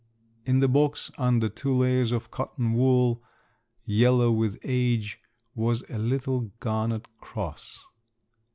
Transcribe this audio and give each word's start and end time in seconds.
In 0.45 0.61
the 0.61 0.67
box, 0.67 1.11
under 1.19 1.47
two 1.47 1.71
layers 1.75 2.11
of 2.11 2.31
cotton 2.31 2.73
wool, 2.73 3.21
yellow 3.85 4.31
with 4.31 4.57
age, 4.63 5.19
was 5.53 5.83
a 5.91 5.99
little 5.99 6.49
garnet 6.59 7.07
cross. 7.19 7.79